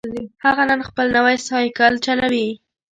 [0.43, 2.47] هغه نن خپل نوی سایکل چلوي